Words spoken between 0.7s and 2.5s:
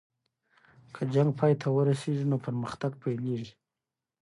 که جنګ پای ته ورسیږي نو